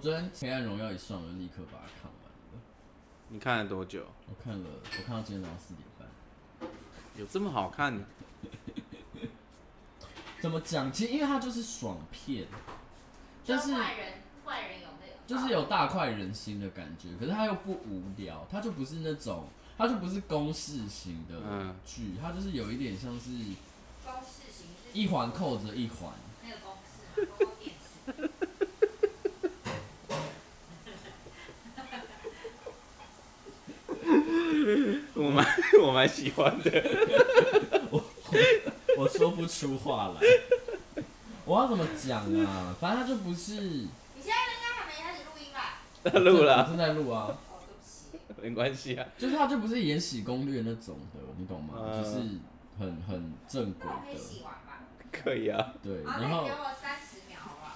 [0.00, 2.12] 昨天《黑暗荣耀》一上，我就立刻把它看完
[2.54, 2.60] 了。
[3.28, 4.06] 你看了多久？
[4.28, 6.08] 我看了，我看到今天早上四点半。
[7.16, 8.02] 有这么好看？
[10.40, 10.90] 怎么讲？
[10.90, 12.46] 其实因为它就是爽片，
[13.46, 14.14] 但是坏人
[14.46, 17.10] 坏人有没有，就是有大快人心的感觉。
[17.20, 23.28] 可是它又不无聊，它就不是那种，它就不是公式型的剧，它就是有一点像是
[24.02, 26.14] 公式型，一环扣着一环。
[26.42, 28.30] 那个公式嘛，公共电视。
[35.80, 36.70] 我蛮喜欢的。
[37.90, 38.04] 我
[38.96, 40.20] 我说不出话来，
[41.44, 42.76] 我要怎么讲啊？
[42.80, 43.54] 反正他就不是。
[43.54, 43.88] 你
[44.22, 45.80] 现在应该还没开始录音吧？
[46.20, 47.28] 录了，正在录啊。
[47.48, 48.42] 哦，对不起。
[48.42, 49.06] 没关系啊。
[49.18, 51.74] 就是他就不是《延禧攻略》那种的，你懂吗？
[51.78, 52.16] 嗯、就是
[52.78, 53.96] 很很正规的。
[54.04, 54.82] 可以洗完吧？
[55.10, 55.74] 可以啊。
[55.82, 56.44] 对，然后。
[56.44, 57.72] 给我三十秒好不好？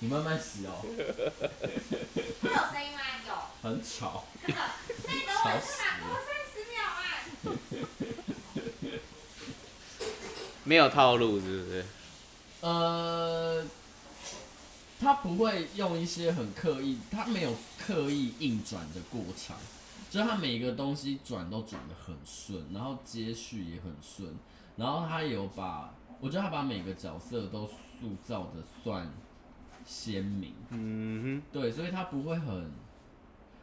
[0.00, 0.72] 你慢慢洗哦。
[0.82, 2.93] 会有声音。
[3.64, 4.24] 很吵。
[4.42, 7.00] 那个，那你等我一下，给我三十秒啊。
[10.64, 11.84] 没有套路是不是？
[12.60, 13.64] 呃，
[15.00, 19.56] 他不会用一些很刻意，他没有刻意硬转的过程，
[20.10, 24.34] 就是他每个东西转都转的很顺，然后接续也很顺，
[24.76, 29.10] 然后他有把，我觉得他把每个角色都塑造的算
[29.86, 32.70] 鲜明，嗯哼，对，所以他不会很，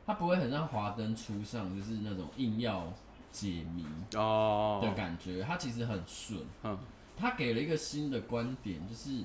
[0.06, 2.92] 他不会很像华灯初上，就是那种硬要。
[3.34, 3.86] 解谜
[4.16, 6.42] 哦的感觉，他其实很顺。
[6.64, 6.78] 嗯，
[7.16, 9.24] 他给了一个新的观点，就是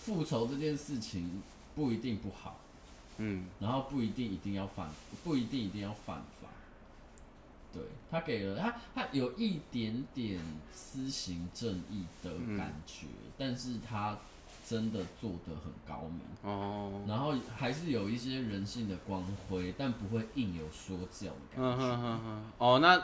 [0.00, 1.42] 复仇这件事情
[1.74, 2.58] 不一定不好。
[3.18, 4.88] 嗯，然后不一定一定要犯，
[5.22, 6.48] 不一定一定要犯法。
[7.74, 10.40] 对，他给了他，他有一点点
[10.72, 14.16] 私刑正义的感觉，嗯，但是他。
[14.68, 17.08] 真的做得很高明哦，oh.
[17.08, 21.86] 然后还是有一些人性的光辉，但不会硬有说教的感觉。
[22.58, 23.00] 哦、uh 那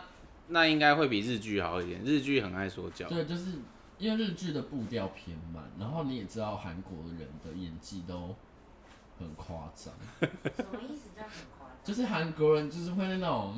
[0.49, 2.03] 那应该会比日剧好一点。
[2.05, 3.09] 日剧很爱说教。
[3.09, 3.59] 对，就是
[3.97, 8.35] 因为日剧的步调偏慢，然后你也知道韩国人的演技都
[9.21, 9.95] 很夸张。
[10.21, 11.77] 什么意思叫很夸张？
[11.85, 13.55] 就是韩国人就是会那种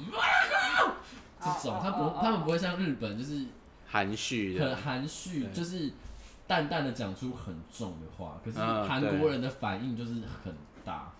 [1.40, 3.46] 这种，他不，他们不会像日本就是
[3.86, 5.90] 含蓄的，很含蓄，就是。
[6.46, 10.12] 淡淡的讲出很重的话，可是韩国人的反应就是
[10.44, 11.12] 很大。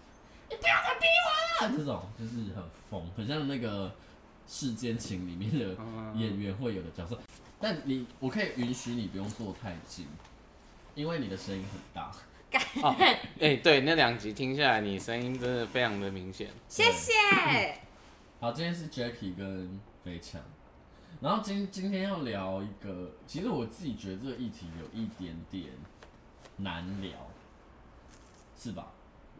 [0.51, 1.77] 你不要再逼我了！
[1.77, 3.89] 这种就是很疯，很像那个
[4.47, 5.75] 《世间情》里面的
[6.17, 7.19] 演员会有的角色。
[7.59, 10.07] 但你，我可以允许你不用坐太近，
[10.95, 12.13] 因为你的声音很大。
[12.83, 16.51] 哦，哎、欸，对，那两集听下来，你声音真的非常的明显。
[16.69, 17.13] 谢谢。
[18.39, 20.41] 好，今天是 Jacky 跟飞强。
[21.21, 25.67] 然后今今天要聊一个，其实我自己觉得这个议题有一点点
[26.59, 27.13] 难聊，
[28.57, 28.89] 是吧？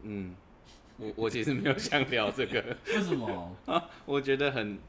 [0.01, 0.35] 嗯，
[0.97, 3.55] 我我其实没有想聊这个，为什么？
[3.67, 4.79] 啊，我觉得很，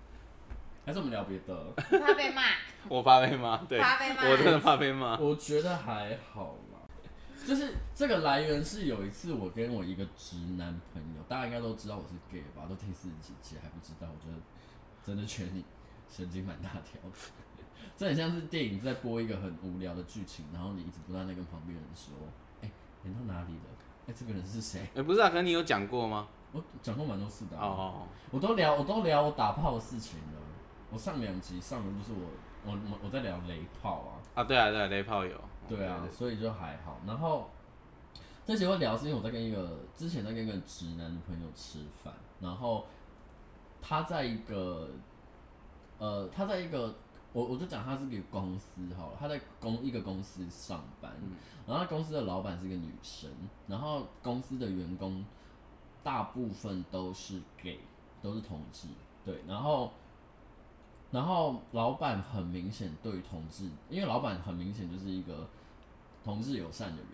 [0.86, 1.72] 还是我们聊别的？
[1.76, 2.42] 怕被骂？
[2.88, 5.18] 我怕被骂，对，怕被骂，我真的怕被骂。
[5.18, 6.80] 我觉得还好啦，
[7.46, 12.64] 就是这个来源是有一次我跟我一个直男朋友，大家应该都知道我是 gay 吧？
[12.68, 14.40] 都听四十几集还不知道，我觉得
[15.04, 15.64] 真的劝你。
[16.08, 17.18] 神经蛮大条的，
[17.96, 22.14] 这很像是电影在播一个很无聊的剧情，然后你一直不断在跟旁边人说
[22.62, 22.70] ：“哎、欸，
[23.04, 23.62] 演到哪里了？
[24.06, 26.28] 哎、欸，这个人是谁？”哎、欸，不是啊，可能你有讲过吗？
[26.52, 27.66] 我讲过蛮多次的、啊。
[27.66, 30.40] 哦哦，我都聊，我都聊我打炮的事情了。
[30.90, 34.20] 我上两集上的就是我，我我我在聊雷炮啊。
[34.34, 35.38] 啊，对啊，对啊，雷炮有。
[35.68, 37.00] 对啊，所以就还好。
[37.06, 37.50] 然后
[38.44, 42.86] 这集会聊是因为我在跟一个之前在跟一个直男的朋友吃饭，然后
[43.82, 44.88] 他在一个。
[45.98, 46.94] 呃，他在一个，
[47.32, 51.32] 我我就讲他是个公司好了，他在公一个公司上班，嗯、
[51.66, 53.30] 然后他公司的老板是个女生，
[53.66, 55.24] 然后公司的员工
[56.02, 57.80] 大部分都是 gay，
[58.20, 58.88] 都是同志，
[59.24, 59.90] 对，然后
[61.10, 65.48] 然后老板很明显对同志，因为老板很明显就是一个
[66.22, 67.10] 同志友善的人，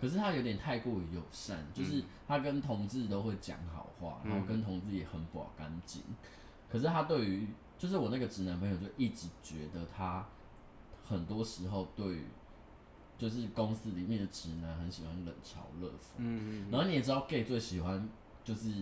[0.00, 6.02] 可是他有点太过于友善，就是他跟同志都会讲好话，然后跟同志也很不干净，
[6.70, 10.26] 可是他对于就是我那个直男朋友就一直觉得他
[11.04, 12.24] 很多时候对，
[13.18, 16.16] 就是公司里面的直男很喜欢冷嘲热讽。
[16.16, 16.70] 嗯嗯。
[16.70, 18.08] 然后你也知道，gay 最喜欢
[18.42, 18.72] 就是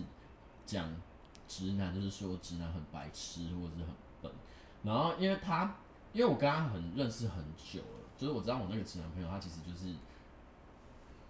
[0.65, 0.89] 讲
[1.47, 4.31] 直男，就是说直男很白痴或者是很笨。
[4.83, 5.75] 然后因为他，
[6.13, 9.93] 因为我跟他很认识很久了，就是我知道我那个直男朋友他其实就是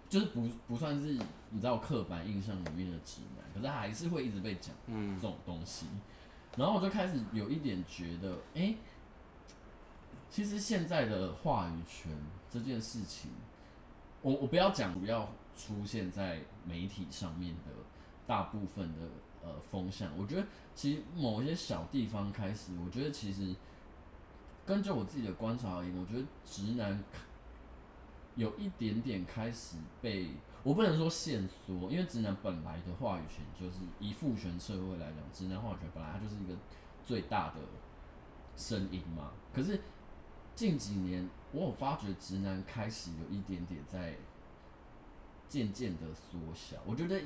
[0.08, 1.18] 就是不不算是
[1.50, 5.86] 你知道刻板印象里面的直男，可是他还是会一直被讲这种东西。
[6.56, 8.74] 然后我就开始有一点觉得，哎、
[10.30, 12.10] 其实现在的话语权
[12.50, 13.30] 这件事情，
[14.22, 17.70] 我我不要讲，不要出现在媒体上面的
[18.26, 19.08] 大部分的
[19.42, 20.10] 呃风向。
[20.18, 23.54] 我觉得其实某一些小地方开始，我觉得其实
[24.64, 27.04] 根据我自己的观察而言，我觉得直男
[28.34, 30.30] 有一点点开始被
[30.62, 36.56] 我不能说限缩，因为直男本来的话语权就是以父权社会来讲，直男话语权本来它就是一个
[37.04, 37.60] 最大的
[38.56, 39.32] 声音嘛。
[39.54, 39.80] 可是
[40.54, 44.16] 近几年，我有发觉直男开始有一点点在
[45.48, 46.78] 渐渐的缩小。
[46.84, 47.20] 我觉得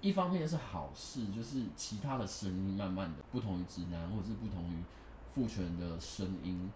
[0.00, 4.82] 一方面是好事，就是其他的声音慢慢的不同于直男，或者是不同于
[5.32, 6.70] 父权的声音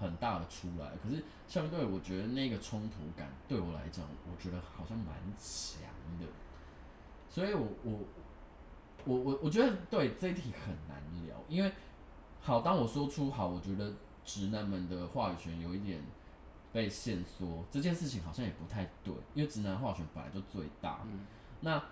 [0.00, 0.90] 很大的出来。
[1.02, 6.26] 可是相对，我觉得那个冲突感对我来讲，我觉得好像蛮强的。
[7.28, 7.98] 所以我我
[9.04, 11.70] 我我我觉得对这一题很难聊，因为
[12.40, 13.92] 好，当我说出好，我觉得。
[14.22, 16.00] 直男们的话语权有一点
[16.72, 21.00] 被限缩，这件事情好像也不太对，因为直男话语权本来就最大。
[21.04, 21.20] 嗯、
[21.62, 21.82] 那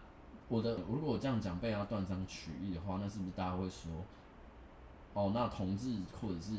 [0.47, 3.91] 我的如果我这样讲被人家断章取义的话，那是不是大家会说，
[5.15, 6.53] 哦，那同志或者是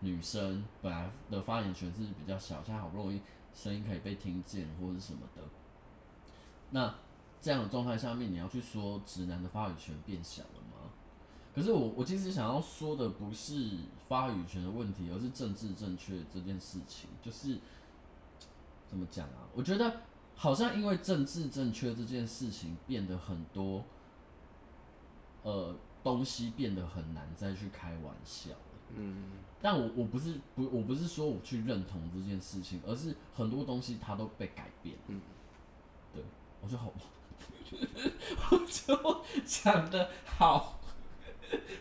[0.00, 3.20] 女生本来的发言权是比较小，现在好不容易
[3.54, 5.42] 声音可以被听见或者什么的，
[6.70, 6.94] 那
[7.40, 10.90] 这样的状态下面，你要去说直男的发语权变小了吗？
[11.54, 17.10] 可是我我其实想要说的不是发语权的问题，而是政治正确这件事情。
[17.20, 17.58] 就是
[18.86, 19.48] 怎么讲啊？
[19.54, 20.02] 我觉得
[20.36, 23.84] 好像因为政治正确这件事情变得很多，
[25.42, 25.74] 呃，
[26.04, 28.50] 东西变得很难再去开玩笑。
[28.96, 29.24] 嗯。
[29.60, 34.96] 但我我不是不我不是说我去认同这件事情，而是很多东西它都被改变。
[35.08, 35.20] 嗯。
[36.14, 36.22] 对，
[36.60, 36.92] 我觉得好，
[38.50, 40.74] 我觉得我讲的好。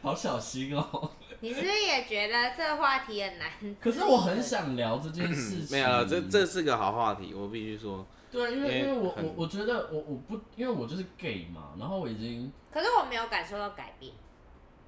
[0.01, 1.12] 好小心哦！
[1.42, 3.51] 你是不是也觉得这个话题很难？
[3.81, 5.77] 可是我很想聊这件事情。
[5.77, 8.07] 没有，这这是个好话题，我必须说。
[8.31, 12.50] 对，因为因为我我我觉得我我不因为我就是 gay 嘛，然后我已经。
[12.71, 14.13] 可是我没有感受到改变。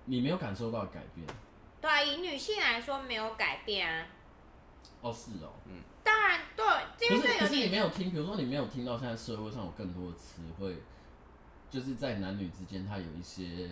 [0.05, 1.27] 你没有感受到改变？
[1.81, 4.07] 对啊，以女性来说没有改变啊。
[5.01, 5.81] 哦，是哦，嗯。
[6.03, 6.65] 当然对，
[7.09, 10.81] 可是可是你没有听，比如说你没有听到现在社会上有更多的词汇，
[11.69, 13.69] 就是在男女之间，它有一些。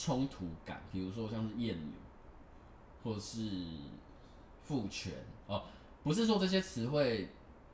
[0.00, 1.92] 冲突感，比如说像是厌女，
[3.02, 3.50] 或是
[4.62, 5.12] 父权
[5.48, 5.64] 哦，
[6.04, 7.28] 不是说这些词汇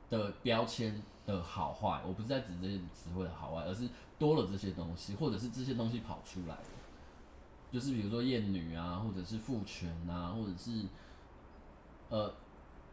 [0.09, 6.63] 的标签的好坏，我不是在指这些词汇的好坏，而是多了这些东西，或者是这些东西跑出来的，
[7.75, 10.85] 就是比如说厌女啊，或者是父权啊，或者是
[12.09, 12.33] 呃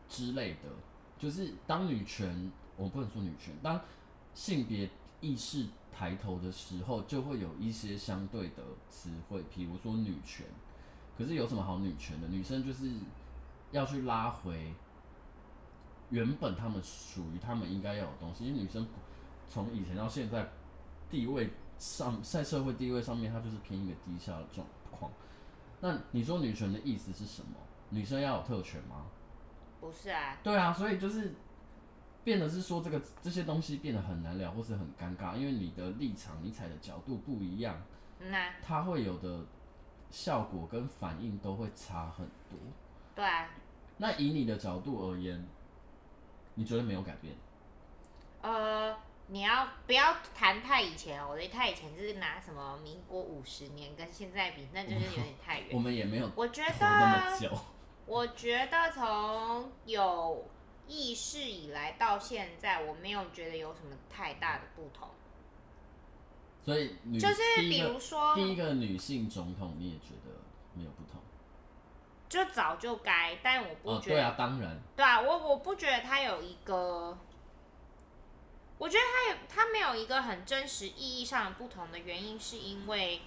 [0.08, 0.68] 之类的，
[1.16, 3.80] 就是当女权，我不能说女权，当
[4.34, 4.90] 性别
[5.20, 5.66] 意识。
[5.94, 10.46] 抬头的时候，就会有一些相对的词汇，譬如说女权。
[11.18, 12.26] 可是有什么好女权的？
[12.28, 12.90] 女生就是
[13.72, 14.72] 要去拉回
[16.08, 18.46] 原本她们属于她们应该要有的东西。
[18.46, 18.88] 因为女生
[19.46, 20.50] 从以前到现在
[21.10, 21.50] 地位
[21.82, 25.10] 上，在社会地位上面，它就是偏一个低下的状况。
[25.80, 27.56] 那你说女权的意思是什么？
[27.90, 29.06] 女生要有特权吗？
[29.80, 30.38] 不是啊。
[30.44, 31.34] 对啊，所以就是。
[32.24, 37.82] 变得是说，这个这些东西变得很难聊，或是很尴尬，因为你的立场、你踩的角度不一样，
[38.20, 39.44] 那它会有的
[40.08, 42.56] 效果跟反应都会差很多。
[43.16, 43.48] 对啊。
[43.96, 45.44] 那以你的角度而言，
[46.54, 47.34] 你觉得没有改变？
[48.42, 48.96] 呃，
[49.32, 51.26] 你要不要谈太以前？
[51.26, 55.68] 我觉得太以前就是拿什么民国五十年跟现在比，那就是有点太远。
[55.72, 57.60] 我们也没有，我觉得。
[58.06, 60.48] 我觉得从有。
[60.88, 65.08] 意识以来到现在，我没有觉得有什么太大的不同。
[66.64, 70.34] 所以，就是比如说第一个女性总统，你也觉得
[70.74, 71.22] 没有不同？
[72.28, 74.16] 就早就该，但我不觉得。
[74.16, 74.76] 哦，对啊，当然。
[74.96, 77.16] 对啊，我我不觉得她有一个，
[78.82, 83.22] 我觉得他有他没有一个很真实意义上的不同的原因，是因为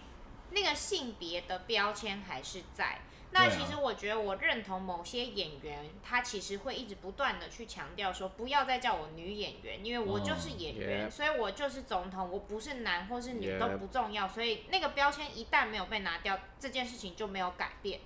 [0.52, 3.00] 那个性别的标签还是在。
[3.32, 18.02] 那其实我觉得，我认同某些演员，他其实会一直不断的去强调说，不要再叫我女演员，因为我就是演员，所以我就是总统，我不是男或是女都不重要，所以那个标签一旦没有被拿掉，这件事情就没有改变。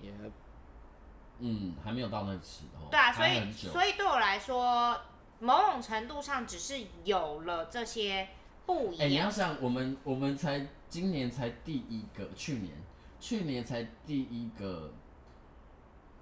[1.39, 2.89] 嗯，还没有到那个时候。
[2.91, 5.01] 对啊，所以所以对我来说，
[5.39, 8.27] 某种程度上只是有了这些
[8.65, 9.07] 不一样。
[9.07, 12.71] 哎，你要想，我们我们才今年才第一个，去年
[13.19, 14.93] 去年才第一个。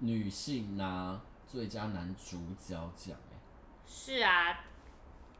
[0.00, 3.16] 女性拿最佳男主角奖，
[3.84, 4.60] 是啊。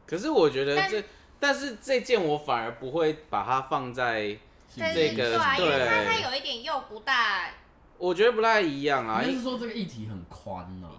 [0.05, 1.01] 可是我觉得这，
[1.39, 4.37] 但是这件我反而不会把它放在
[4.75, 7.51] 这个，对，因为它它有一点又不大。
[7.97, 9.21] 我觉得不太一样啊。
[9.21, 10.91] 你是说这个议题很宽呢？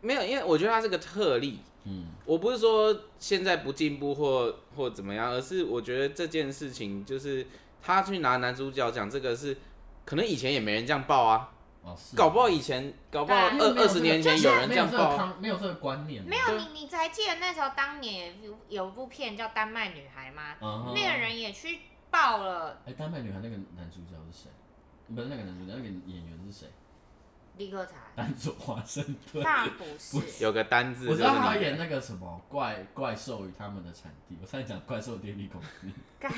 [0.00, 7.46] 没有，因为我觉得它是个特例，嗯，我不是说现在不进步或或怎么样，而是我觉得这件事情就是
[7.82, 9.56] 他去拿男主角讲，这个是
[10.04, 11.50] 可能以前也没人这样报啊。
[11.82, 16.24] 哦、搞不好以前，搞不好二二十年前有人这样报，没有这个观念。
[16.24, 20.54] 没有你，你才记得那时候当年有有部片叫《丹麦女孩》吗？
[20.62, 22.80] 嗯、那个人也去报了。
[22.86, 24.50] 哎、欸，丹麦女孩那个男主角是谁？
[25.14, 26.68] 不是那个男主角，那个演员是谁？
[27.56, 27.92] 立刻查。
[28.16, 29.42] 丹佐华盛顿。
[29.42, 30.42] 当然不是。
[30.42, 31.08] 有个单字。
[31.08, 34.38] 我知道他演那个什么怪怪兽与他们的产地。
[34.40, 35.88] 我上次讲怪兽电力公司。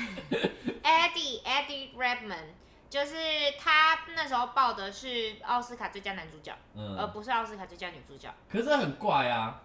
[0.83, 2.53] Eddie Eddie Redmayne。
[2.89, 3.15] 就是
[3.59, 8.33] 他那时候报的是奥斯卡最佳男主角，嗯，而不是奥斯卡最佳女主角。
[8.49, 9.61] 可是这很怪啊！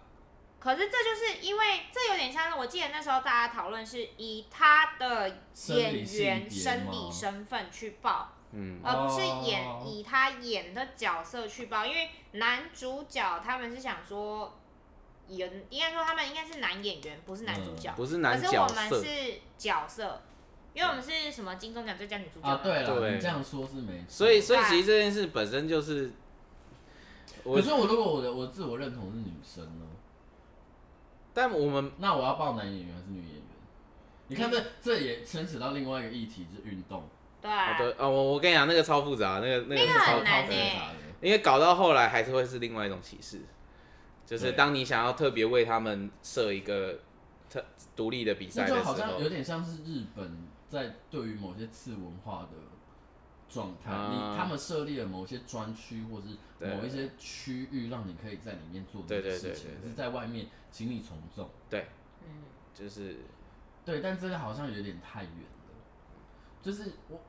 [0.59, 5.37] 可是这就是因为这有点像是我记得那时候大家讨论是以他的
[5.69, 14.53] 演员生理身份去报，嗯，而不是演以他演的角色去报，因为男主角他们是想说
[15.27, 20.21] 演，应该说他们应该是男演员，不是男主角，嗯、不是男角色，可是我们是角色。
[20.75, 22.59] 因为我们是什么金钟奖最佳女主角啊？
[22.63, 24.09] 对了，你这样说是没错。
[24.09, 26.11] 所以，所以其实这件事本身就是，
[27.43, 29.85] 可是我如果我的我自我认同是女生呢？
[31.31, 33.43] 但我们那我要报男演员还是女演员？
[34.29, 37.07] 你看这这也牵扯到另外一个议题，就是运动。
[37.43, 37.77] 对啊。
[37.77, 43.41] 对啊，我我跟你讲，那个超复杂，那个那个是超超复杂的，因为搞到后来还是会是另外一种歧视，
[44.25, 46.97] 就是当你想要特别为他们设一个
[47.47, 47.63] 特
[47.95, 50.51] 独立的比赛的时候，就好像有点像是日本。
[50.73, 52.57] 在对于某些次文化的
[53.47, 59.49] 状态，嗯、你他们设立了某些专区，或是某一些区域，让你可以在里面做这些事情。
[59.49, 61.47] 对对对对对，是在外面，请你从众。
[61.69, 61.85] 对，
[62.23, 62.41] 嗯，
[62.73, 63.17] 就是
[63.85, 65.75] 对，但这个好像有点太远了。
[66.63, 67.21] 就是我，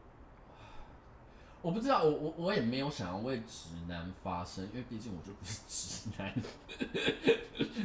[1.65, 6.31] 我不知道，我我我也没有想要为直男发声，因为毕竟我就不是直男。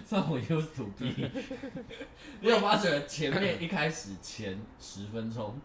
[0.06, 1.06] 算我 used to be。
[2.42, 5.58] 你有发觉前面一开始前十分钟，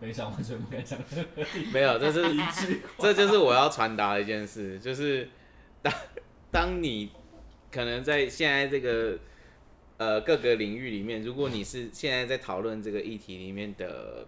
[0.00, 0.98] 非常完全不敢讲。
[1.72, 5.30] 没有，这是一句，这就是我要传达的一件事，就是
[5.80, 5.94] 当
[6.50, 7.12] 当你
[7.70, 9.16] 可能在现在这个
[9.98, 14.26] 呃各个领域里面，如果你是现在在讨论这个议题里面的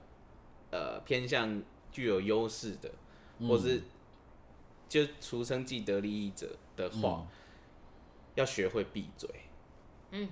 [0.71, 1.61] 呃偏向
[1.91, 2.89] 具有优势的，
[3.41, 3.83] 或是
[4.89, 7.27] 就俗称既得利益者的话。
[7.29, 7.29] 嗯
[8.37, 9.31] 要学会闭嘴，
[10.11, 10.29] 嗯，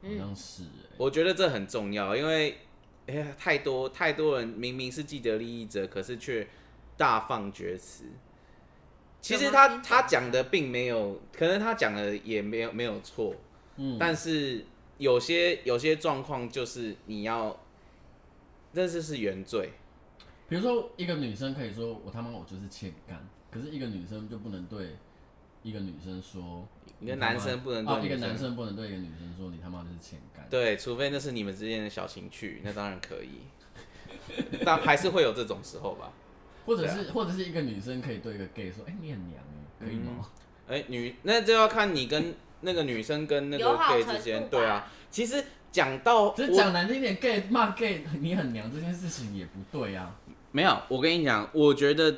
[0.00, 2.56] 好像是、欸，我觉得这很重要，因为
[3.06, 6.48] 哎呀，太多太多人明明是既得利益者，可是却
[6.96, 8.04] 大放厥词。
[9.20, 13.34] 其实他他讲的并没有，可能他讲的也没有没有错，
[13.76, 14.64] 嗯，但是
[14.96, 17.60] 有些有些状况就是你要，
[18.72, 19.72] 这是是原罪。
[20.48, 24.96] 比如说一个女生可以说我他妈我就是欠干，可是一个女生就不能对
[25.62, 26.66] 一个女生说。
[27.00, 30.44] 一个男生不能对、哦、一个男生不能对一个女生说你他妈就是欠干。
[30.50, 33.42] 对，除非那是你们之间的小情趣，那当然可以。
[34.64, 36.12] 但还是会有这种时候吧。
[36.66, 39.40] 或者是、啊、或者是一个女生可以对一个 gay 说，哎、欸，你很娘
[39.78, 40.26] 可以吗？
[40.66, 44.90] 哎、嗯欸，女那就要看你跟那个女生跟那个 gay 之间，对啊。
[45.08, 50.18] 其实讲到，只讲难听点，gay 骂 gay 你很娘这件事情也不对啊。
[50.52, 52.14] 没有，我跟你讲，我觉得。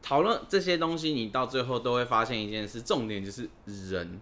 [0.00, 4.20] 讨论这些东西，你到最后都会发现一件事，重点就是人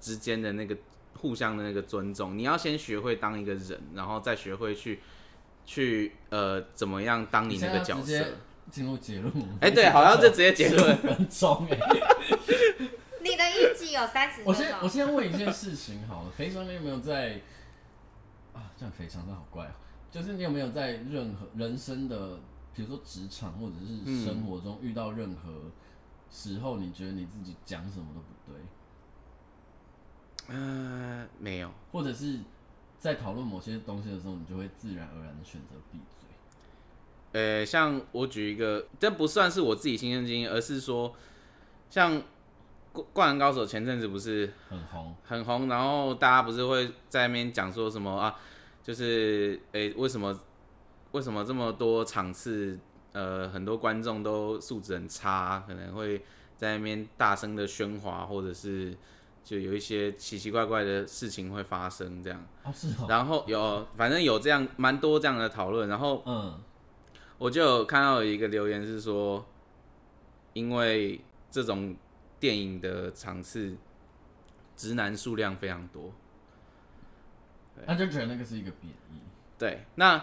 [0.00, 0.74] 之间的那个
[1.18, 2.36] 互相的那个尊重。
[2.36, 5.00] 你要先学会当一个人，然后再学会去
[5.66, 8.24] 去呃怎么样当你那个角色。
[8.70, 9.30] 进入结论。
[9.60, 10.96] 哎，对，好像就直接结论。
[10.96, 11.78] 分钟哎。
[13.20, 14.40] 你的预计有三十。
[14.46, 17.42] 我先我先问一件事情好了，肥肠你有没有在
[18.54, 18.72] 啊？
[18.78, 19.76] 这样肥肠真的好怪啊！
[20.10, 22.40] 就是你有没有在任何人生的？
[22.78, 25.62] 比如说职场或者是生活中遇到任何
[26.30, 28.60] 时候，你觉得你自己讲什么都不对？
[30.46, 31.72] 嗯、呃，没有。
[31.90, 32.38] 或者是
[33.00, 36.28] 在讨论某些东西的时候，你就会自然而然的选择闭嘴。
[37.32, 41.12] 呃，像我举一个，这不算是我自己亲身经验，而是说，
[41.90, 42.12] 像
[43.12, 48.36] 《灌篮高手》前阵子不是很红，很红，然后大家不是会在那边讲说什么啊？
[48.84, 50.38] 就是诶，为什么？
[51.12, 52.78] 为什么这么多场次，
[53.12, 56.22] 呃，很多观众都素质很差，可能会
[56.56, 58.94] 在那边大声的喧哗，或者是
[59.42, 62.46] 就有一些奇奇怪怪的事情会发生这样。
[62.62, 63.06] 哦，是哦。
[63.08, 65.88] 然后有，反正有这样蛮多这样的讨论。
[65.88, 66.60] 然后，嗯，
[67.38, 69.46] 我就有看到有一个留言是说，
[70.52, 71.18] 因为
[71.50, 71.96] 这种
[72.38, 73.74] 电影的场次，
[74.76, 76.12] 直男数量非常多，
[77.86, 79.22] 他就觉得那个是一个贬义。
[79.56, 80.22] 对，那。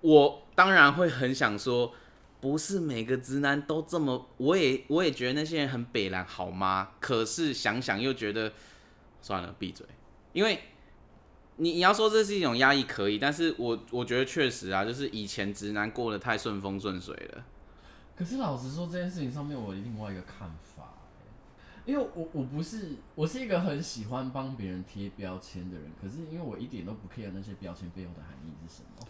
[0.00, 1.92] 我当然会很想说，
[2.40, 6.90] 不是每个直男都这么，我也我也觉得那些人很北蓝，好吗？
[7.00, 8.52] 可是想想又觉得，
[9.20, 9.86] 算了，闭嘴。
[10.32, 10.60] 因为
[11.56, 17.44] 你你要说这是一种压抑可以，但是我我觉得确实啊，就是以前直男过得太顺风顺水了。
[18.14, 20.94] 可是老实说，这件事情上面我另外一个看法，
[21.84, 29.06] 因为我我不是我是一个很喜欢帮别人贴标签的人，可是因为我一点都不 care 那些标签背后的含义是什么，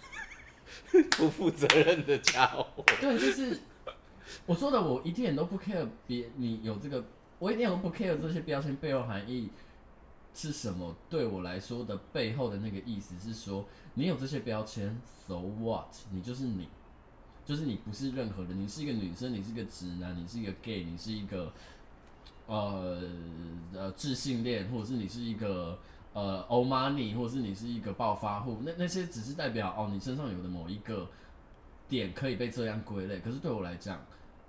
[1.17, 2.67] 不负责任的家伙。
[3.01, 3.61] 对，就是
[4.47, 7.05] 我说的，我一点都不 care 别你有这个，
[7.39, 9.51] 我一点都不 care 这些标签背后含义
[10.35, 10.95] 是什么。
[11.09, 15.95] 对我来说的背后的那个意思是说，你有这些标签，so what？
[16.11, 16.69] 你就是你。
[17.47, 21.53] 就是你不是任何人，你是一个女生，你是一个直男，你是一个 gay，你是一个
[22.49, 23.01] 呃
[23.73, 25.79] 呃智性恋，或者是你是一个
[26.17, 31.07] 呃欧玛尼，或者是你是一个暴发户，那那些只是代表哦，你身上有的某一个
[31.89, 33.21] 点可以被这样归类。
[33.21, 34.01] 可是对我来讲，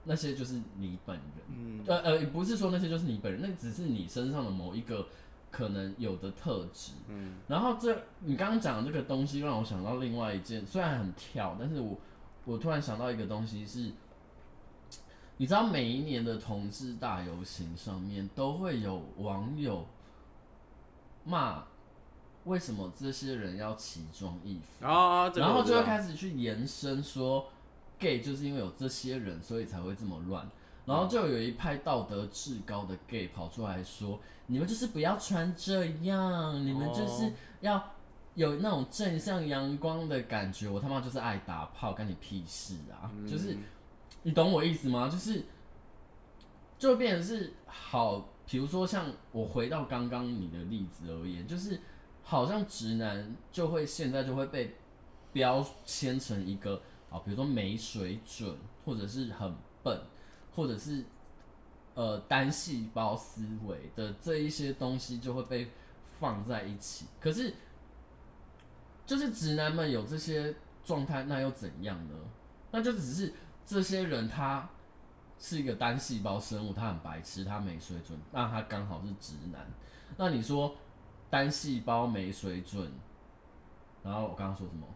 [0.05, 5.05] 那些就是你本人，嗯、呃呃，不是说那些就是你本人，那只是你身上的某一个
[5.51, 6.93] 可能有的特质。
[7.09, 11.97] 嗯，然后这你刚刚讲的这个东西让我想到另外一件，虽然很跳，但是我。
[12.50, 13.91] 我突然想到一个东西是，
[15.36, 19.86] 你知道每一年的同志大游行上面都会有网友
[21.27, 21.63] 骂，
[22.46, 24.86] 为什么这些人要奇装异服？
[24.86, 27.46] 哦，然后就会开始去延伸说
[28.00, 30.50] ，gay 就是因为有这些人，所以才会这么乱。
[30.86, 37.91] 然后就有一派道德至高的 gay 跑出来说，你们就是不要穿这样，你们就是要。
[38.36, 43.10] 有那种正向阳光的感觉，我他妈就是爱打炮，干你屁事啊！
[43.12, 43.57] 嗯、就是
[44.22, 45.10] 你懂我意思吗？
[45.10, 45.43] 就是
[46.77, 51.79] 就变成是好，比如说像我回到刚刚你的例子而言，就是
[52.23, 54.75] 好像直男就会现在就会被
[55.31, 56.81] 标签成一个
[57.12, 60.01] 啊，比如说没水准，或者是很笨，
[60.55, 61.03] 或者是
[61.93, 65.69] 呃单细胞思维的这一些东西就会被
[66.19, 67.53] 放在一起，可是。
[69.05, 72.13] 就是直男们有这些状态，那又怎样呢？
[72.71, 73.31] 那就只是
[73.65, 74.69] 这些人他
[75.39, 79.65] 是一个单细胞生物，他很白痴，他没水准，那他刚好是直男。
[80.17, 80.76] 那你说
[81.30, 82.91] 单细胞没水准，
[84.04, 84.88] 然后我刚刚说什么？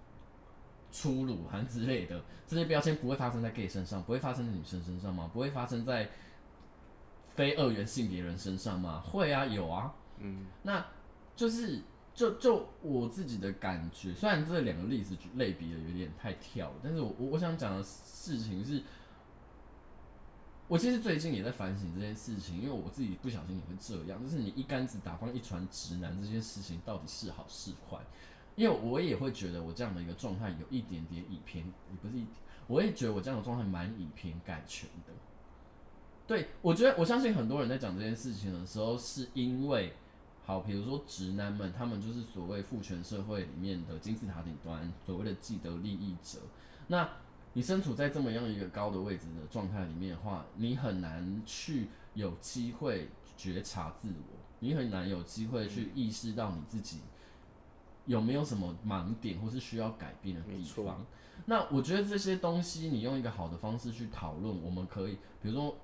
[0.92, 5.30] 粗鲁还之类的这些标签不会发生在 gay 身上，不会发生在女生身上吗？
[5.34, 6.10] 不会发生在
[7.36, 9.00] 非二元性别人身上吗？
[9.00, 9.94] 会啊，有啊。
[10.20, 10.86] 嗯，那
[11.36, 11.82] 就是。
[12.14, 18.84] 就就我自己的感觉，虽然这两个例子类比的有点太跳了，但是我我我想讲的事情是，
[20.72, 27.98] 我其实最近也在反省这件事情，因为我自己不小心也会这样，就是你一竿子打翻一船直男这件事情到底是好是坏？
[28.56, 32.26] 因为我也会觉得我这样的一个状态有一点点以偏，也不是一，
[32.68, 35.12] 我也觉得我这样的状态蛮以偏概全的。
[36.26, 39.92] 对，我觉得我相信很多人在讲这件事情的时候，是因为。
[40.44, 46.40] 好，比如说直男们，他们就是所谓父权社会里面的金字塔顶端，所谓的既得利益者。
[46.88, 47.08] 那
[47.54, 57.00] 你身处在这么样一个高的位置的状态里面的话，你很难去有机会觉察自我，你很难有机会去意识到你自己
[58.06, 61.06] 有没有什么盲点或是需要改变的地方。
[61.46, 65.76] 那我觉得这些东西，你用一个好的方式去讨论，我们可以，比如说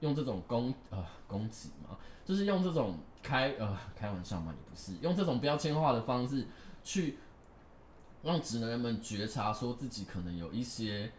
[0.00, 2.98] 用这种攻呃攻击嘛，就是用这种。
[3.22, 6.46] 开呃开玩笑嘛，也不是用这种标签化的方式
[6.84, 7.18] 去
[8.26, 11.10] 让直男们觉察，说自己可能有一些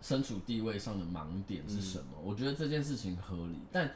[0.00, 2.06] 身处地位上的盲点是什么。
[2.16, 3.92] 嗯、我觉得这件事情合理，但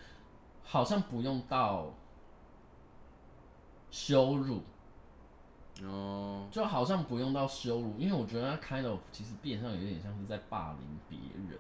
[0.63, 1.95] 好像不用到
[3.91, 4.63] 羞辱
[5.83, 11.59] 哦，就好像不用到羞辱，因为我觉得他 kind of 其实变相有点像是在霸凌别人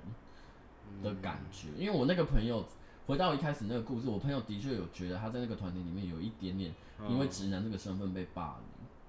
[1.02, 2.64] 的感觉，嗯、因为我那个朋友。
[3.09, 6.74] 回到一开始那个故事，我朋友的确有觉得他在那个团体里面有一点点
[7.09, 8.67] 因为直男这个身份被霸凌，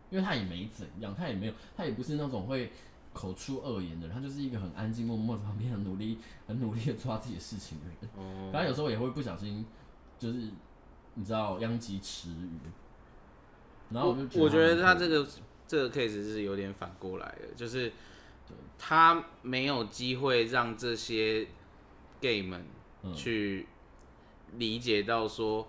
[0.10, 2.72] 因为他也没怎样，他也没有，他也不是那种会
[3.14, 6.18] 口出恶言的人，他就是一个很安静、默默在旁边很努力、
[6.48, 8.10] 很努力的做他自己的事情的人。
[8.18, 9.66] 哦，他有时候也会不小心，
[10.18, 10.50] 就是
[11.14, 12.60] 你知道殃及池鱼。
[13.92, 15.28] 然后我就觉得，我觉得他这个
[15.68, 17.92] 这个 case 是有点反过来的，就是
[18.78, 21.48] 他没有机会让这些
[22.20, 22.64] gay 们
[23.16, 23.68] 去。
[24.58, 25.68] 理解到说，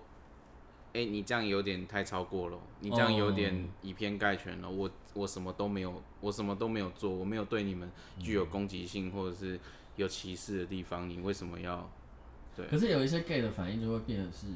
[0.92, 4.66] 哎、欸，你这样有点太超过了，你这样有点以偏概全了。
[4.66, 4.76] Oh.
[4.76, 9.58] 我我什么都没有，我什么都没有做，我没有对你们具有攻击性或者是
[9.94, 11.88] 有歧视的地方，你为什么要？
[12.56, 12.66] 对。
[12.66, 14.48] 可是有一些 gay 的反应就会变得是，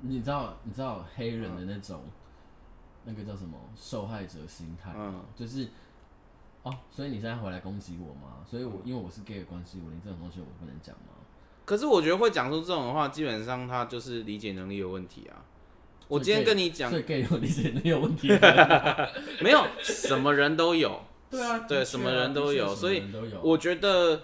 [0.00, 2.10] 你知道，你知道黑人的那种，嗯、
[3.04, 5.22] 那个叫什么受害者心态吗？
[5.22, 5.68] 嗯、就是，
[6.62, 8.44] 哦，所以你现在回来攻击我吗？
[8.46, 11.13] 所以我因为我是 gay 的关系，我连这种东西我都不能讲吗？
[11.64, 15.42] 可是我觉得会讲出这种话，基本上他就是理解能力有问题啊。
[16.08, 18.28] 我今天跟你讲，最 gay 有理解能力有问题，
[19.40, 21.00] 没有什么人都有。
[21.30, 23.02] 对啊，对，啊什么人都有，所以
[23.42, 24.22] 我觉得，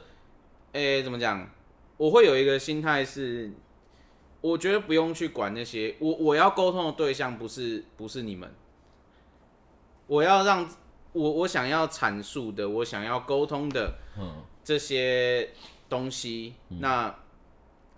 [0.73, 1.51] 诶、欸，怎么讲？
[1.97, 3.51] 我会有一个心态是，
[4.41, 8.49] 我觉得不用去管那些，我我要沟通的对象不是不是你们，
[10.07, 10.69] 我要让
[11.13, 13.95] 我我想要阐述的，我想要沟通的
[14.63, 15.51] 这些
[15.89, 17.15] 东西，嗯、那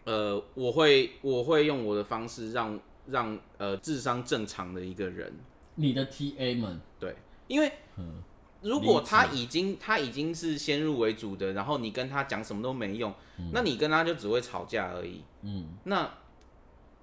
[0.04, 5.32] 呃，我会我会用我的方式让让呃智商正常的一个人，
[5.74, 7.16] 你的 TA 们，对，
[7.48, 8.22] 因为嗯。
[8.64, 15.20] 如果他已经他已经是先入为主的，然后你跟他讲什么都没用，嗯、那你跟他就只会吵架而已。
[15.40, 16.08] 嗯，那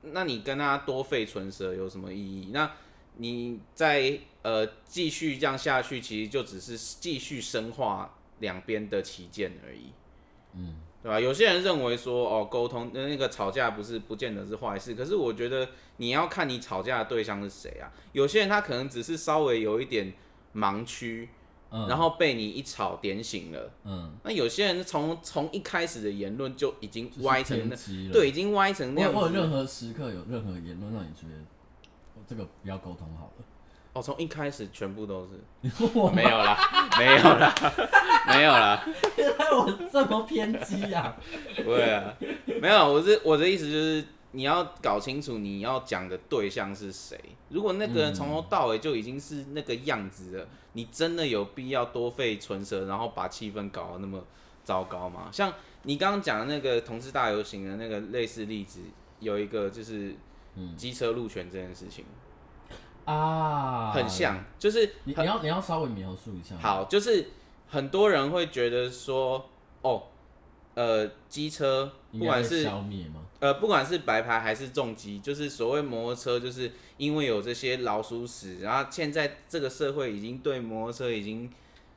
[0.04, 2.52] 那你跟他多费唇舌有什么意义？
[2.54, 2.72] 那
[3.18, 9.92] 你再呃继续这样下去，其实就只是继续深化两边的旗舰而已。
[10.54, 11.20] 嗯，对吧？
[11.20, 17.92] 有些人认为说哦，沟通那那个吵架不是不见得是坏事，可是我觉得你要看你吵架的对象是谁啊。
[18.12, 20.14] 有些人他可能只是稍微有一点
[20.56, 21.30] 盲区。
[21.72, 27.76] 嗯、然后被你一吵点醒了，嗯，那有些人从从一开始的言论就已经歪成那，
[28.12, 31.36] 对，已经歪成那样有任何时刻有任何言论让你觉得
[32.26, 33.46] 这个不要沟通好了？
[34.00, 35.34] 哦，从一开始全部都是，
[36.16, 37.54] 没有啦，没有啦，
[38.28, 38.88] 没有啦。
[39.18, 41.16] 原来我这么偏激呀、啊？
[41.58, 42.14] 对啊，
[42.62, 44.06] 没有，我是我的意思就是。
[44.32, 47.20] 你要搞清楚你要讲的对象是谁。
[47.50, 54.24] 如果那个人从头到尾就已经是那个样子了，嗯、你真的有必要多费唇舌，然后把气氛搞得那么
[54.64, 55.30] 糟糕吗？
[55.32, 58.82] 像你刚刚讲的那个同志大游行的那个类似例子，
[59.20, 60.14] 有一个就是
[60.78, 62.06] 机车路权这件事情
[63.14, 66.56] 啊，很像，就是你你要你要稍微描述一下。
[66.62, 67.30] 好，就是
[67.68, 69.50] 很多人会觉得说，
[69.82, 70.04] 哦。
[70.76, 73.20] 呃，机车不管是消灭吗？
[73.42, 81.52] 呃，不管是白牌还是重机，就是所谓摩托车，就是因为有这些老鼠屎，然后现在这个社会已经对摩托车已经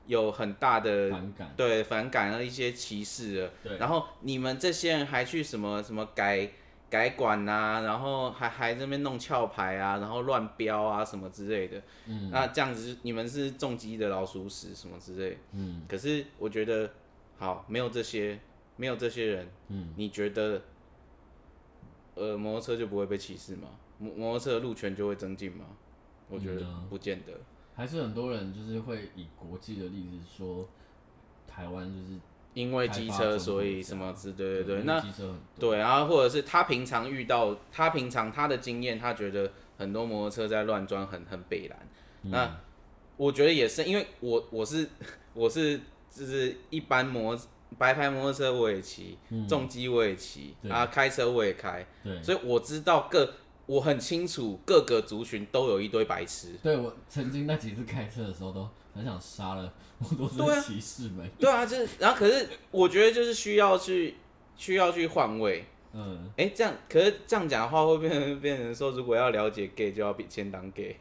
[0.09, 3.51] 有很大的反感，对反感和一些歧视了。
[3.63, 6.51] 对，然后你们这些人还去什么什么改
[6.93, 11.83] 改管啊，然后还还在那边弄翘牌啊，然后乱标啊什么之类的。
[12.07, 15.39] 嗯，那这样子你们是重击的老鼠屎什么之类。
[15.53, 16.93] 嗯，可是我觉得
[17.39, 18.39] 好，没有这些。
[18.75, 20.61] 没有这些人，嗯，你觉得，
[22.15, 23.69] 呃，摩托车就不会被歧视吗？
[23.99, 25.67] 摩摩托车的路权就会增进吗？
[26.31, 27.33] 我觉得不见得。
[27.77, 30.67] 还是很多人就是会以国际的例子说，
[31.47, 32.19] 台湾就是
[32.55, 34.83] 因为机车，所以什么之对对对。
[34.85, 35.03] 那
[35.59, 41.79] 对，然后或者是他平常遇到，他平常他的经验，他觉得很多摩托车在乱钻，很很北烂。
[42.23, 42.59] 那
[43.17, 44.89] 我觉得也是，因为我我是
[45.35, 47.39] 我是就是一般摩。
[47.79, 53.33] 白牌摩托车我也骑，嗯、重机我也骑，对啊，开车我也开，对所以我知道各，
[53.73, 56.55] 我很清楚各个族群都有一堆白痴。
[56.63, 61.27] 对，我曾经那几次开车的时候都很想杀了我都是骑士们。
[61.39, 64.17] 对啊，就是，然后可是我觉得就是需要去
[64.59, 65.65] 需要去换位。
[65.95, 70.97] 嗯，哎、欸，这样可是这样讲的话会变成变成说，如果要了解 gay 就要比先当 gay。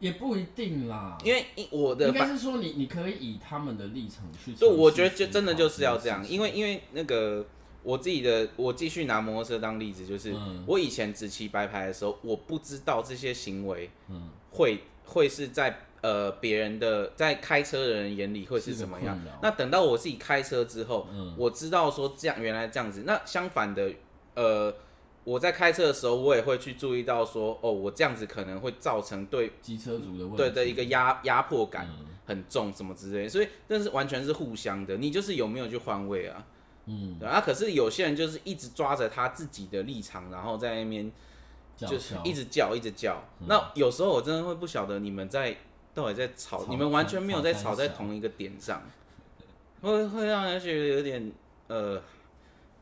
[0.00, 7.46] 也不一定啦，因为我的应该是说你你可以以他们的立场去，就我觉得就真的就是要这样，因为因为那个
[7.84, 10.34] 我自己的我继续拿摩托车当例子，就是
[10.66, 19.16] 我以前只骑白牌的时候，我不知道这些行为嗯会会是在呃别人的在开车的人眼里会是怎么样。
[19.40, 23.04] 那等到我自己开车之后，我知道说这样原来这样子。
[23.06, 23.92] 那相反的，
[24.34, 24.74] 呃。
[25.26, 31.88] 我在开车的时候，我也会去注意到说，哦，我这样子可能会造成对机车族的问题，对的一个压压迫感
[32.26, 36.44] 很重，什么之类的，所以但是完全是互相的，你就是有没有去换位啊？
[36.86, 37.40] 嗯，对啊。
[37.40, 41.10] 可是有些人就是一直抓着他自己的立场，然后在那边
[41.76, 43.22] 就是一直叫，一直叫。
[43.46, 45.56] 那有时候我真的会不晓得你们在
[45.94, 48.82] 到底在吵，你们完全没有在吵在同一个点上，
[49.80, 51.32] 会会让人觉得有点
[51.68, 52.02] 呃。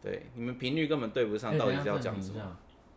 [0.02, 2.56] 对，你们频率根本对不上，到底是要讲什么？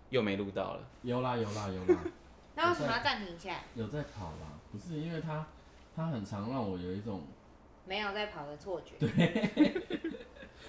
[0.09, 0.79] 又没录到了。
[1.03, 1.99] 有啦有啦有啦。
[2.57, 3.57] 那为什么要暂停一下？
[3.75, 5.45] 有在跑啦，不是因为他，
[5.95, 7.21] 他很常让我有一种
[7.85, 8.95] 没有在跑的错觉。
[8.97, 9.83] 对，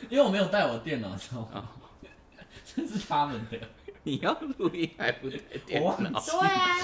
[0.09, 1.69] 因为我没有带我的电脑，知道吗？
[2.65, 3.59] 这是他们的。
[4.03, 6.21] 你要录音还不带电脑？
[6.21, 6.77] 对啊。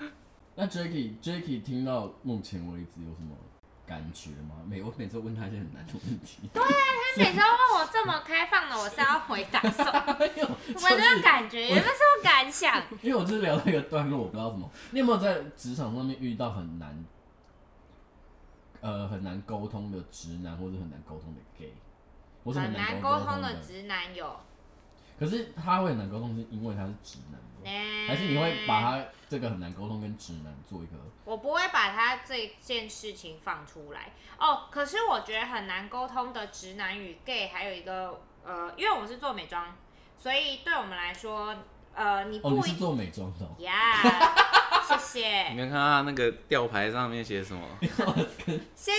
[0.56, 3.36] 那 Jacky Jacky 听到目前为止有什么？
[3.86, 4.54] 感觉吗？
[4.68, 6.48] 每我每次问他一些很难的问题。
[6.52, 10.04] 对啊，他每次问我这么开放的，我是要回答什么？
[10.16, 12.80] 我没有感觉，有没有什么感想？
[13.02, 14.70] 因为我就是聊到一个段落，我不知道什么。
[14.92, 17.04] 你有没有在职场上面遇到很难，
[18.80, 21.74] 呃，很难沟通的直男，或者很难沟通的 gay？
[22.44, 24.34] 很难沟通的直男有。
[25.18, 28.08] 可是他会很难沟通，是因为他是直男吗？
[28.08, 30.96] 还是你会把他这个很难沟通跟直男做一个？
[31.26, 34.62] 我不会把他这件事情放出来哦。
[34.70, 39.76] 可是我觉得很难沟通的直男与 gay 还有一个呃，因为我是做美妆，
[40.16, 41.54] 所以对我们来说，
[41.94, 43.46] 呃，你不哦，你是做美妆的
[45.18, 47.66] 你们看他那个吊牌上面写什么？
[48.76, 48.98] 谢谢。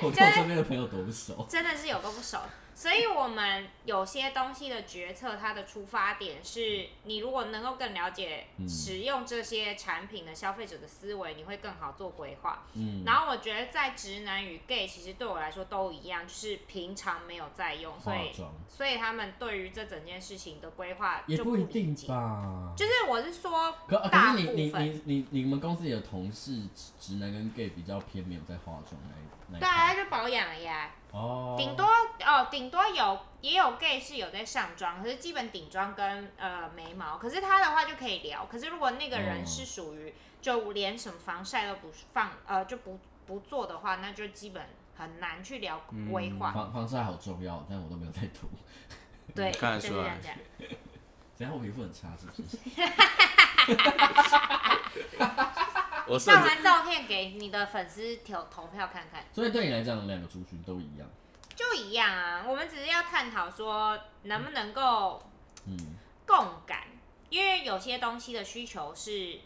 [0.00, 2.38] 我跟我身边的朋友都不熟，真的是有个不熟。
[2.82, 12.64] 所以，我们有些东西的决策，它的出发点是你如果能够更了解使用这些产品的消费者的思维，你会更好做规划。
[12.74, 18.32] 嗯，然后我觉得在直男与 gay，其实对我来说都一样，就是平常没有在用，所以
[18.68, 22.74] 所以他们对于这整件事情的规划也不一定吧。
[22.76, 26.60] 就是我是说，可可是你你你你你们公司有同事
[26.98, 30.90] 直男跟 gay 比较偏没有在化妆那那对啊，就保养了呀。
[31.12, 31.84] 哦，顶多
[32.24, 38.46] 哦，顶多有也有 gay 是有在上妆，可是基本顶妆跟呃眉毛，可是他的话就可以聊。
[38.46, 46.50] 可是如果那个人是属于就连什么防晒都不放呃就不不做的话，那就基本很难去聊规划。
[46.52, 48.48] 防防晒好重要，但我都没有在涂。
[49.34, 50.18] 对，看得出来。
[51.38, 52.56] 等下 我皮肤很差是不是？
[56.08, 59.24] 我上完照片给你的粉丝投投票看看。
[59.32, 61.08] 所以对你来讲，两个族群都一样。
[61.54, 65.22] 就一样啊，我们只是要探讨说能不能够
[65.66, 65.76] 嗯
[66.26, 66.36] 共
[66.66, 66.84] 感，
[67.28, 69.40] 因为有些东西的需求是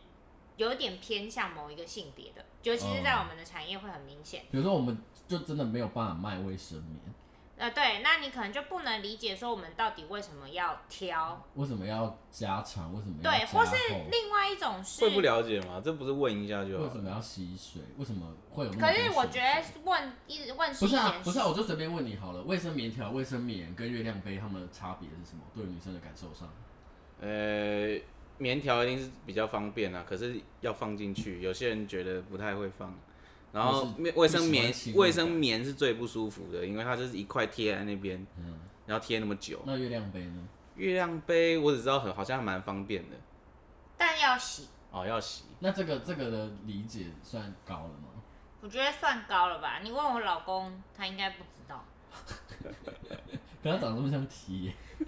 [0.56, 4.44] 有点偏向某一个性别的，尤其是在我们的产业会很明显。
[4.50, 7.14] 比如说，我们就真的没有办法卖卫生棉。
[7.58, 13.74] 呃，对，那你可能就不能理解说我们到底为什么要挑，为什么要加长，为什么要对，或是
[14.10, 15.80] 另外一种是会不了解吗？
[15.82, 16.84] 这不是问一下就好？
[16.84, 17.80] 为什么要吸水？
[17.96, 18.72] 为什么会有？
[18.72, 22.42] 可是我觉得问一直问不是啊，不是啊，我就随便问你好了。
[22.42, 25.42] 卫生棉条、卫生棉跟月亮杯它们的差别是什么？
[25.54, 26.46] 对女生的感受上，
[27.20, 27.98] 呃，
[28.36, 32.94] 棉条一定是比较方便啊，可是要放进去，有些人觉得不太会放。
[33.56, 39.62] 然后卫生棉，卫生棉是最不舒服的，因为它就是一块贴在那边，嗯，然后贴那么久。
[39.64, 40.46] 那月亮杯呢？
[40.74, 43.16] 月亮杯我只知道很好像还蛮方便的，
[43.96, 44.68] 但要洗。
[44.90, 45.44] 哦，要洗。
[45.60, 48.10] 那这个这个的理解算高了吗？
[48.60, 49.80] 我觉得算高了吧。
[49.82, 51.82] 你问我老公，他应该不知道。
[53.62, 54.74] 可他长得那么像 T 耶。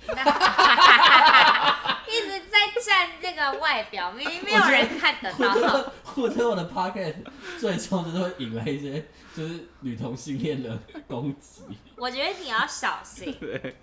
[2.08, 5.92] 一直在站这个外表，明明没有人看得到。
[6.16, 7.16] 我觉得我的 podcast
[7.58, 11.62] 最终就是会引来一些 就是女同性恋的攻击。
[11.96, 13.34] 我觉得你要小心。
[13.40, 13.76] 对。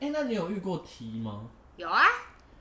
[0.00, 1.48] 哎，那你有遇过 T 吗？
[1.76, 2.04] 有啊。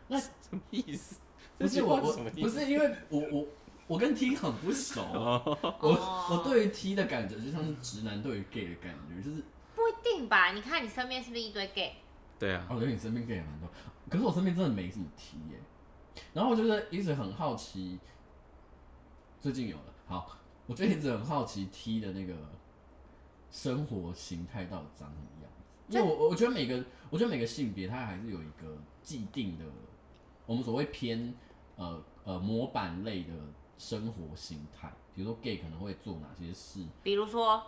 [0.07, 1.15] 那什么意思？
[1.57, 3.45] 不是我我不是因为我我
[3.87, 5.01] 我跟 T 很不熟。
[5.13, 9.43] 我我对于 T 的感觉就像是直男对于 gay 的感觉，就是
[9.75, 10.51] 不一定吧？
[10.51, 11.93] 你看你身边是不是一堆 gay？
[12.41, 12.65] 对啊。
[12.71, 13.69] 我觉得你身边 gay 也蛮多。
[14.09, 15.59] 可是我身边真的没什么 T 耶，
[16.33, 17.99] 然后我就是一直很好奇，
[19.39, 22.33] 最近有了，好，我就一直很好奇 T 的那个
[23.51, 25.51] 生活形态到底长什么样
[25.87, 29.65] 子，因为我我觉得每个我觉得每个性别它还是有一个既定的，
[30.47, 31.33] 我们所谓偏
[31.75, 33.33] 呃呃模板类的
[33.77, 37.63] 生活形态，比如说 gay 可能会做哪些事，比如说。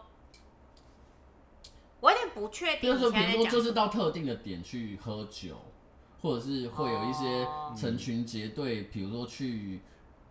[2.34, 5.58] 不确定，就是比如说就是到特定的点去喝酒。
[6.22, 9.82] 或者是会有一些成群结队，比如说去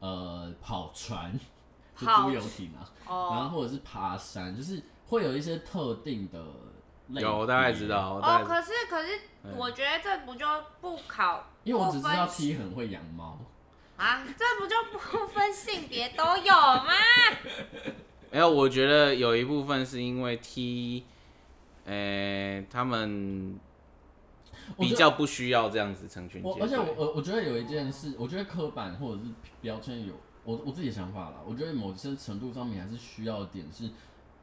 [0.00, 1.38] 呃跑船，
[1.94, 6.42] 就租游艇啊，然后或者是爬山，就是会有一些特定的。
[7.20, 8.14] 有，我大概知道。
[8.22, 9.20] 哦，可是可是，
[9.54, 10.46] 我觉得这不就
[10.80, 11.44] 不考？
[11.62, 13.38] 因为我只知道 T 很会养猫
[13.98, 16.90] 啊，这不就不分性别都有吗？
[18.32, 21.04] 没有，我觉得有一部分是因为 T，
[21.84, 23.58] 呃，他们。
[24.78, 26.62] 比较不需要这样子成群结队。
[26.62, 29.28] 而且我我我觉得有一件事，我觉得刻板或者是
[29.60, 30.14] 标签有
[30.44, 31.42] 我我自己的想法啦。
[31.44, 33.90] 我觉得某些程度上面还是需要的点是，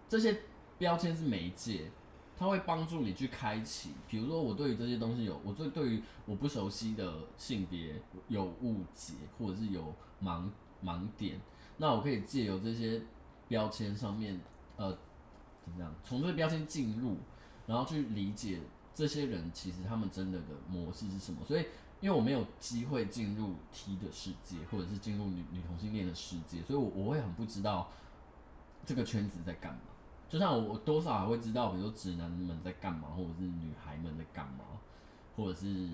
[0.09, 0.41] 这些
[0.77, 1.89] 标签是媒介，
[2.37, 3.91] 它会帮助你去开启。
[4.09, 7.95] 比如说我对于这些东西有，我对对于我不熟悉的性别
[8.27, 10.49] 有误解，或者是有盲
[10.83, 11.39] 盲点，
[11.77, 13.01] 那我可以借由这些
[13.47, 14.39] 标签上面，
[14.75, 14.95] 呃，
[15.69, 17.17] 怎么样，从这个标签进入，
[17.67, 18.61] 然后去理解。
[18.91, 21.39] 这些人其实他们真的的模式是什么？
[21.45, 21.65] 所以，
[22.01, 27.89] 因为我没有机会进入 T 的世界，或者是进入女女同性恋的世界，所以我我会很不知道
[28.85, 29.79] 这个圈子在干嘛。
[30.27, 34.65] 就像我，我多少还会知道，比如说直男们在干嘛，或者是女孩们在干嘛，
[35.37, 35.87] 或者是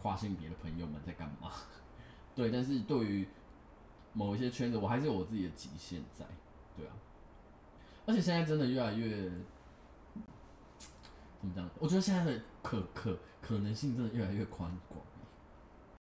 [0.00, 1.50] 跨性别的朋友们在干嘛。
[2.34, 3.28] 对，但是对于
[4.14, 6.24] 某一些圈子，我还是有我自己的极限在。
[6.74, 6.94] 对啊，
[8.10, 9.30] 而且现在真的越来越。
[11.40, 11.70] 怎么讲？
[11.78, 15.00] 我觉得现在的可可可能性真的越来越宽广。